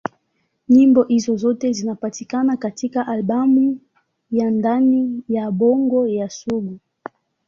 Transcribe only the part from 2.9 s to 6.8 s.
albamu ya Ndani ya Bongo ya Sugu.